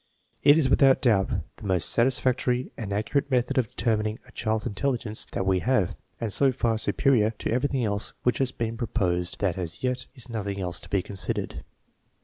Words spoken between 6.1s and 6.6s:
and so